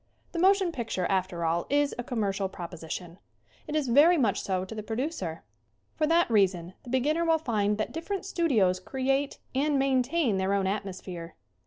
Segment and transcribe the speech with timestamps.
[0.31, 3.19] The motion picture, after all, is a commercial proposition.
[3.67, 5.41] It is very much so to the pro ducer.
[5.95, 10.65] For that reason the beginner will find that different studios create and maintain their own
[10.65, 11.35] atmosphere.